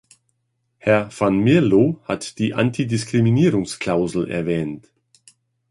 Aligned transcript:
Herr 0.79 1.11
Van 1.11 1.37
Mierlo 1.37 2.01
hat 2.05 2.39
die 2.39 2.55
Antidiskriminierungsklausel 2.55 4.31
erwähnt. 4.31 4.91